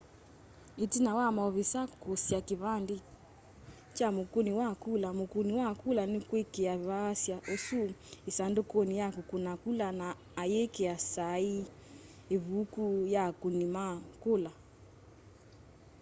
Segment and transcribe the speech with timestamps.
[0.83, 2.97] itina wa maovisaa kukusia kivandi
[3.95, 7.81] kya mukuni wa kula mukuni wa kula nikwikia vaasya usu
[8.29, 10.07] isandukuni ya kukuna kula na
[10.41, 11.61] ayikia saii
[12.35, 12.83] ivuku
[13.13, 13.85] ya akuni ma
[14.23, 14.51] kula